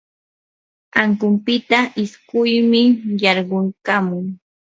[1.01, 2.83] ankunpita isquymi
[3.23, 4.25] yarquykamun.